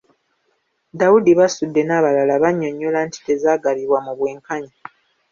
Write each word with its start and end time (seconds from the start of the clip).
Daudi 0.99 1.31
Basudde 1.39 1.81
n'abalala 1.85 2.33
bannyonnyola 2.43 2.99
nti 3.07 3.19
tezaagabibwa 3.27 3.99
mu 4.05 4.13
bwenkanya. 4.17 4.75